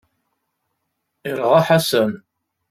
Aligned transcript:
Yerɣa 1.27 1.59
Ḥasan. 1.67 2.11